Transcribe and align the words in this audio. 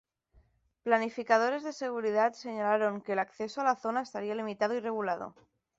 Planificadores 0.81 1.61
de 1.63 1.73
seguridad 1.73 2.33
señalaron 2.33 3.01
que 3.01 3.11
el 3.13 3.19
acceso 3.19 3.61
a 3.61 3.65
la 3.65 3.75
zona 3.75 4.01
estaría 4.01 4.33
limitado 4.33 4.73
y 4.73 4.79
regulado. 4.79 5.35